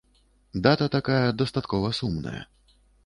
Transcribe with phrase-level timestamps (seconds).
[0.67, 2.41] Дата такая дастаткова сумная.